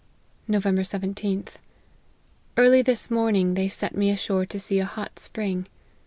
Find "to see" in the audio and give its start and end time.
4.47-4.79